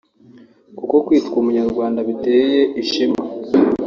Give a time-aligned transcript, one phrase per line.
[0.77, 3.21] kuko kwitwa umunyarwanda biteye ishema